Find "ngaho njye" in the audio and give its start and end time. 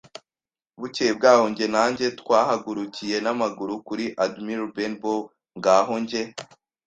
5.57-6.21